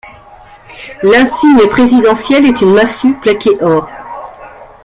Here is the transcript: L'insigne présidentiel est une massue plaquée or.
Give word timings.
L'insigne 1.03 1.67
présidentiel 1.69 2.47
est 2.47 2.59
une 2.63 2.73
massue 2.73 3.13
plaquée 3.21 3.55
or. 3.61 3.87